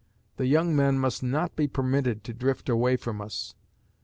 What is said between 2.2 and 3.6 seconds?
to drift away from us.